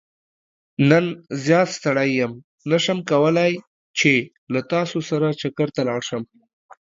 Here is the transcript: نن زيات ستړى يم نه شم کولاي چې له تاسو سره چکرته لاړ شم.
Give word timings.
نن 0.89 1.05
زيات 1.43 1.69
ستړى 1.77 2.07
يم 2.19 2.33
نه 2.69 2.77
شم 2.83 2.99
کولاي 3.11 3.51
چې 3.99 4.11
له 4.53 4.59
تاسو 4.71 4.97
سره 5.09 5.27
چکرته 5.41 5.81
لاړ 5.89 6.01
شم. 6.09 6.23